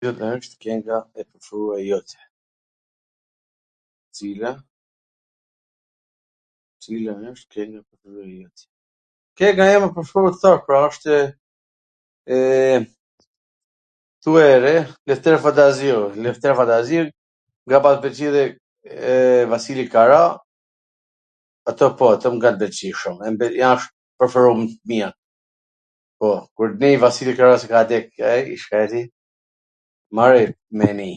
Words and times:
Cila 0.00 0.28
wsht 0.38 0.52
kwnga 0.62 0.96
e 1.18 1.24
preferuar 1.30 1.78
e 1.82 1.84
jotja? 1.90 2.22
Kenga 9.40 9.66
ime 9.76 9.88
e 9.90 9.94
preferuar 9.96 10.34
thash 10.42 10.60
pra 10.66 10.76
ashtw 10.88 11.10
eeee 12.34 12.80
thuaje 14.26 14.56
re 14.66 14.74
Lefter 15.10 15.36
Pantaziu, 15.46 15.98
Lefter 16.26 16.52
Pantaziu, 16.60 17.04
kam 17.72 17.82
pas 17.88 18.00
pwlqy 18.04 18.24
edhe 18.30 18.44
Vasili 19.54 19.86
Kara, 19.96 20.22
ato 21.72 21.86
po, 21.98 22.04
ato 22.18 22.28
m 22.36 22.40
kan 22.46 22.56
pwlqy 22.60 22.88
shum,... 23.00 23.18
asht 23.72 23.90
preferum 24.20 24.60
t 24.70 24.78
miat, 24.92 25.16
po, 26.20 26.28
kur 26.54 26.70
t 26.76 26.82
vij 26.84 27.02
Vasilis 27.08 27.36
Karas 27.42 27.62
qw 27.68 27.76
ka 27.76 27.80
dek 27.96 28.06
i 28.52 28.56
shkreti 28.66 29.02
maroi 30.16 30.46
me 30.80 30.86
rini... 30.96 31.12